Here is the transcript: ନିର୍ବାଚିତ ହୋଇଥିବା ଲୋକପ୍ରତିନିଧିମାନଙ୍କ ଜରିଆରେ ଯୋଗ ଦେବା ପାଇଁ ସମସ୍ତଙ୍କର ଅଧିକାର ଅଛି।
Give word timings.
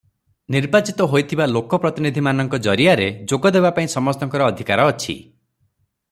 ନିର୍ବାଚିତ 0.53 1.05
ହୋଇଥିବା 1.09 1.45
ଲୋକପ୍ରତିନିଧିମାନଙ୍କ 1.51 2.59
ଜରିଆରେ 2.67 3.05
ଯୋଗ 3.33 3.51
ଦେବା 3.57 3.73
ପାଇଁ 3.77 3.91
ସମସ୍ତଙ୍କର 3.95 4.49
ଅଧିକାର 4.53 4.91
ଅଛି। 4.95 5.17